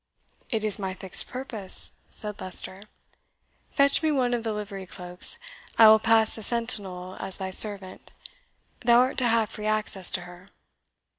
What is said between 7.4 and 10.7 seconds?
servant. Thou art to have free access to her."